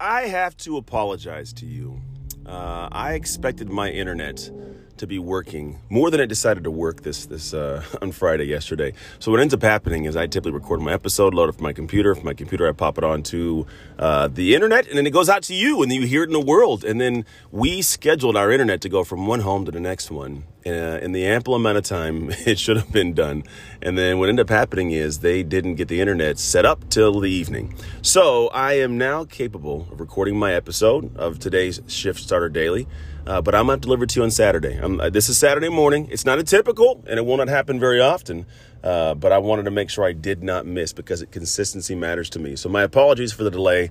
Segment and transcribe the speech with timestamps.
[0.00, 2.00] I have to apologize to you.
[2.46, 4.50] Uh, I expected my internet
[4.96, 8.94] to be working more than it decided to work this this uh, on Friday yesterday.
[9.18, 11.74] So what ends up happening is I typically record my episode, load it from my
[11.74, 12.14] computer.
[12.14, 13.66] From my computer, I pop it onto
[13.98, 16.28] uh, the internet, and then it goes out to you, and then you hear it
[16.28, 16.82] in the world.
[16.82, 20.44] And then we scheduled our internet to go from one home to the next one
[20.66, 23.44] uh, in the ample amount of time it should have been done.
[23.82, 27.20] And then what ended up happening is they didn't get the internet set up till
[27.20, 27.74] the evening.
[28.02, 32.86] So I am now capable of recording my episode of today's Shift Starter Daily.
[33.26, 34.78] Uh, but I'm gonna deliver to you on Saturday.
[34.78, 36.08] Uh, this is Saturday morning.
[36.10, 38.46] It's not a typical, and it will not happen very often.
[38.82, 42.30] Uh, but I wanted to make sure I did not miss because it, consistency matters
[42.30, 42.56] to me.
[42.56, 43.90] So my apologies for the delay,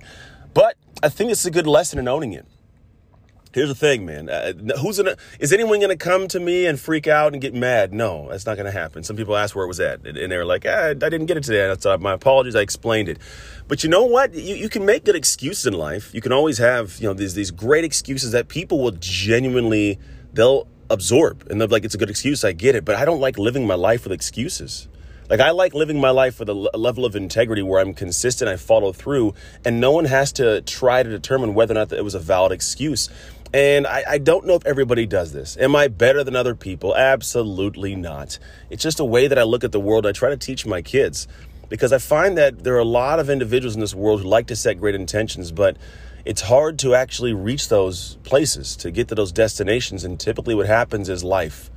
[0.52, 2.44] but I think it's a good lesson in owning it.
[3.52, 4.28] Here's the thing, man.
[4.28, 5.16] Uh, who's gonna?
[5.40, 7.92] Is anyone gonna come to me and freak out and get mad?
[7.92, 9.02] No, that's not gonna happen.
[9.02, 11.36] Some people ask where it was at, and they were like, ah, "I didn't get
[11.36, 12.54] it today." Uh, my apologies.
[12.54, 13.18] I explained it.
[13.66, 14.34] But you know what?
[14.34, 16.14] You, you can make good excuses in life.
[16.14, 19.98] You can always have you know these these great excuses that people will genuinely
[20.32, 22.44] they'll absorb, and they're like, "It's a good excuse.
[22.44, 24.86] I get it." But I don't like living my life with excuses.
[25.30, 28.56] Like I like living my life with a level of integrity where I'm consistent, I
[28.56, 32.16] follow through, and no one has to try to determine whether or not it was
[32.16, 33.08] a valid excuse.
[33.54, 35.56] And I, I, don't know if everybody does this.
[35.56, 36.96] Am I better than other people?
[36.96, 38.40] Absolutely not.
[38.70, 40.04] It's just a way that I look at the world.
[40.04, 41.28] I try to teach my kids
[41.68, 44.48] because I find that there are a lot of individuals in this world who like
[44.48, 45.76] to set great intentions, but
[46.24, 50.02] it's hard to actually reach those places, to get to those destinations.
[50.02, 51.70] And typically, what happens is life.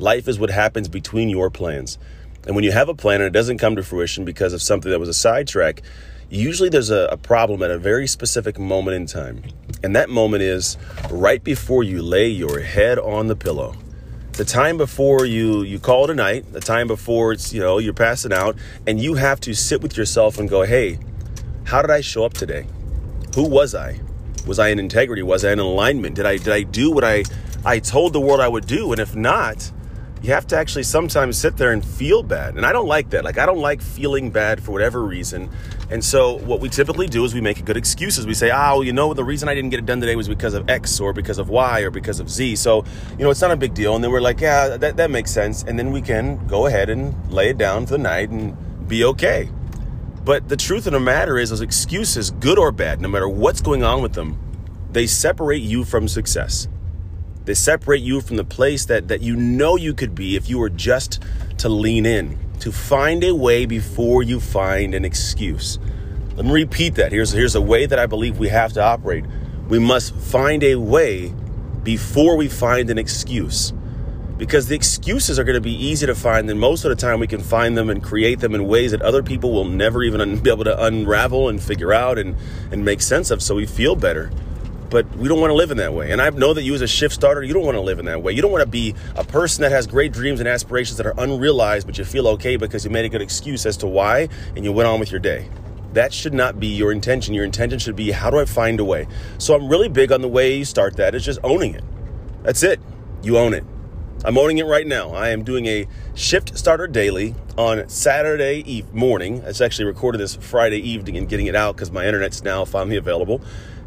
[0.00, 1.98] Life is what happens between your plans.
[2.46, 4.90] And when you have a plan and it doesn't come to fruition because of something
[4.90, 5.82] that was a sidetrack,
[6.30, 9.42] usually there's a, a, problem at a very specific moment in time.
[9.82, 10.76] And that moment is
[11.10, 13.74] right before you lay your head on the pillow.
[14.32, 17.78] The time before you you call it a night, the time before it's, you know,
[17.78, 20.98] you're passing out, and you have to sit with yourself and go, hey,
[21.64, 22.66] how did I show up today?
[23.34, 23.98] Who was I?
[24.46, 25.22] Was I in integrity?
[25.22, 26.16] Was I in alignment?
[26.16, 27.24] Did I did I do what I
[27.64, 28.92] I told the world I would do?
[28.92, 29.72] And if not,
[30.22, 32.56] you have to actually sometimes sit there and feel bad.
[32.56, 33.24] And I don't like that.
[33.24, 35.50] Like, I don't like feeling bad for whatever reason.
[35.90, 38.26] And so, what we typically do is we make a good excuses.
[38.26, 40.54] We say, oh, you know, the reason I didn't get it done today was because
[40.54, 42.56] of X or because of Y or because of Z.
[42.56, 42.84] So,
[43.18, 43.94] you know, it's not a big deal.
[43.94, 45.62] And then we're like, yeah, that, that makes sense.
[45.62, 48.56] And then we can go ahead and lay it down for the night and
[48.88, 49.48] be okay.
[50.24, 53.60] But the truth of the matter is, those excuses, good or bad, no matter what's
[53.60, 54.36] going on with them,
[54.90, 56.66] they separate you from success.
[57.46, 60.58] They separate you from the place that, that you know you could be if you
[60.58, 61.22] were just
[61.58, 65.78] to lean in, to find a way before you find an excuse.
[66.34, 67.12] Let me repeat that.
[67.12, 69.24] Here's, here's a way that I believe we have to operate.
[69.68, 71.32] We must find a way
[71.84, 73.72] before we find an excuse.
[74.36, 77.20] Because the excuses are going to be easy to find, and most of the time
[77.20, 80.40] we can find them and create them in ways that other people will never even
[80.40, 82.36] be able to unravel and figure out and,
[82.72, 84.32] and make sense of so we feel better
[84.90, 86.12] but we don't want to live in that way.
[86.12, 88.04] And I know that you, as a shift starter, you don't want to live in
[88.06, 88.32] that way.
[88.32, 91.14] You don't want to be a person that has great dreams and aspirations that are
[91.18, 94.64] unrealized, but you feel okay because you made a good excuse as to why and
[94.64, 95.48] you went on with your day.
[95.92, 97.32] That should not be your intention.
[97.34, 99.06] Your intention should be, how do I find a way?
[99.38, 101.84] So I'm really big on the way you start that is just owning it.
[102.42, 102.80] That's it.
[103.22, 103.64] You own it.
[104.26, 105.12] I'm owning it right now.
[105.12, 109.36] I am doing a shift starter daily on Saturday eve morning.
[109.46, 112.96] It's actually recorded this Friday evening and getting it out because my internet's now finally
[112.96, 113.40] available.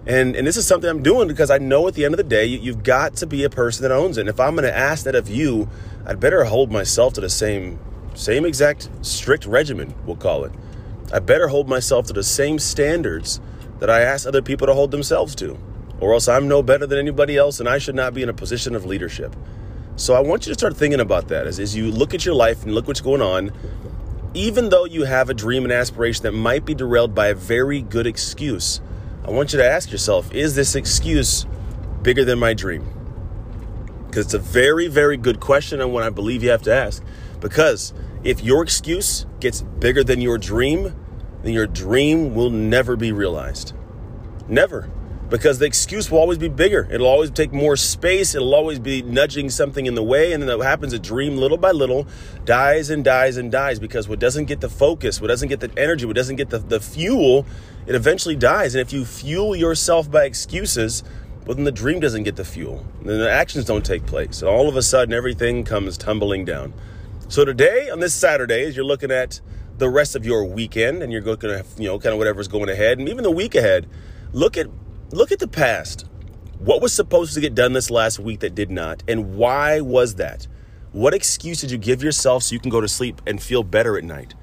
[0.08, 2.24] And, and this is something I'm doing because I know at the end of the
[2.24, 4.22] day, you, have got to be a person that owns it.
[4.22, 5.68] And if I'm going to ask that of you,
[6.06, 7.78] I'd better hold myself to the same,
[8.14, 10.54] same exact strict regimen, we'll call it.
[11.12, 13.42] I better hold myself to the same standards
[13.80, 15.60] that I ask other people to hold themselves to,
[16.00, 18.34] or else I'm no better than anybody else and I should not be in a
[18.34, 19.36] position of leadership.
[20.00, 22.34] So I want you to start thinking about that as, as you look at your
[22.34, 23.52] life and look what's going on.
[24.34, 27.82] Even though you have a dream and aspiration that might be derailed by a very
[27.82, 28.80] good excuse,
[29.26, 31.46] I want you to ask yourself is this excuse
[32.02, 32.88] bigger than my dream?
[34.08, 37.04] Because it's a very, very good question and one I believe you have to ask.
[37.42, 37.94] Because
[38.24, 40.96] if your excuse gets bigger than your dream,
[41.44, 43.74] then your dream will never be realized.
[44.48, 44.90] Never.
[45.30, 46.88] Because the excuse will always be bigger.
[46.92, 48.34] It'll always take more space.
[48.34, 50.34] It'll always be nudging something in the way.
[50.34, 52.08] And then what happens, a dream little by little
[52.46, 55.72] dies and dies and dies because what doesn't get the focus, what doesn't get the
[55.78, 57.46] energy, what doesn't get the, the fuel,
[57.86, 58.74] it eventually dies.
[58.74, 61.04] And if you fuel yourself by excuses,
[61.46, 62.86] well, then the dream doesn't get the fuel.
[63.04, 64.42] Then the actions don't take place.
[64.42, 66.74] And all of a sudden, everything comes tumbling down.
[67.28, 69.42] So today, on this Saturday, as you're looking at
[69.78, 72.70] the rest of your weekend and you're looking at, you know, kind of whatever's going
[72.70, 73.88] ahead and even the week ahead,
[74.34, 74.68] look at
[75.12, 76.06] look at the past.
[76.60, 79.04] What was supposed to get done this last week that did not?
[79.08, 80.48] And why was that?
[80.92, 83.98] What excuse did you give yourself so you can go to sleep and feel better
[83.98, 84.34] at night?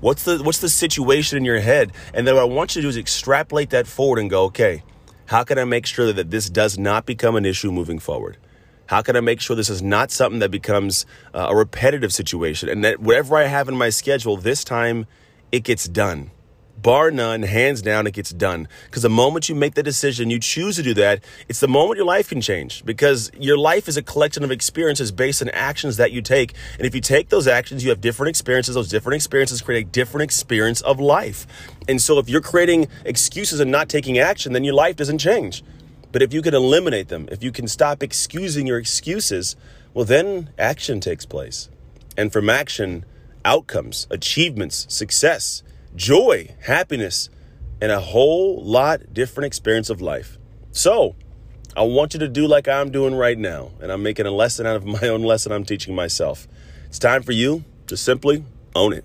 [0.00, 1.92] What's the what's the situation in your head?
[2.14, 4.84] And then what I want you to do is extrapolate that forward and go, okay,
[5.26, 8.38] how can I make sure that this does not become an issue moving forward?
[8.86, 11.04] How can I make sure this is not something that becomes
[11.34, 15.06] uh, a repetitive situation and that whatever I have in my schedule this time
[15.52, 16.30] it gets done?
[16.82, 18.68] Bar none, hands down, it gets done.
[18.86, 21.96] Because the moment you make the decision, you choose to do that, it's the moment
[21.96, 22.84] your life can change.
[22.84, 26.54] Because your life is a collection of experiences based on actions that you take.
[26.76, 28.74] And if you take those actions, you have different experiences.
[28.74, 31.46] Those different experiences create a different experience of life.
[31.88, 35.64] And so if you're creating excuses and not taking action, then your life doesn't change.
[36.12, 39.56] But if you can eliminate them, if you can stop excusing your excuses,
[39.92, 41.68] well, then action takes place.
[42.16, 43.04] And from action,
[43.44, 45.62] outcomes, achievements, success
[45.96, 47.30] joy, happiness,
[47.80, 50.38] and a whole lot different experience of life.
[50.72, 51.14] So,
[51.76, 54.66] I want you to do like I'm doing right now, and I'm making a lesson
[54.66, 56.48] out of my own lesson I'm teaching myself.
[56.86, 58.44] It's time for you to simply
[58.74, 59.04] own it.